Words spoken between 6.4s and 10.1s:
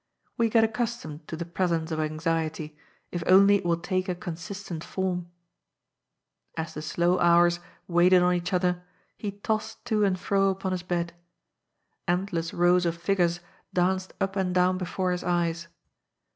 As the slow hours waited on each other, he tossed to